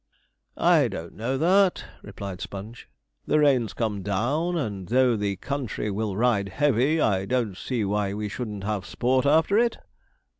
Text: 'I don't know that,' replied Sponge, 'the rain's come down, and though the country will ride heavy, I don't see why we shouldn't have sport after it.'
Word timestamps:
'I 0.57 0.87
don't 0.87 1.13
know 1.13 1.37
that,' 1.37 1.85
replied 2.01 2.41
Sponge, 2.41 2.89
'the 3.27 3.37
rain's 3.39 3.73
come 3.75 4.01
down, 4.01 4.57
and 4.57 4.87
though 4.87 5.15
the 5.15 5.35
country 5.35 5.91
will 5.91 6.17
ride 6.17 6.49
heavy, 6.49 6.99
I 6.99 7.25
don't 7.25 7.55
see 7.55 7.85
why 7.85 8.15
we 8.15 8.27
shouldn't 8.27 8.63
have 8.63 8.83
sport 8.83 9.27
after 9.27 9.59
it.' 9.59 9.77